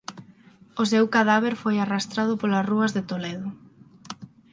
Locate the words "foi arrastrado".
1.63-2.33